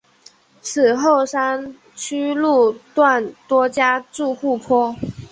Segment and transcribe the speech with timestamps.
[0.63, 4.95] 此后山区路段多加筑护坡。